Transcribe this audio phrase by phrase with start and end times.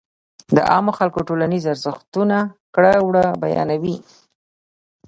[0.55, 2.37] د عامو خلکو ټولنيز ارزښتونه
[2.75, 3.95] ،کړه وړه بيان وي.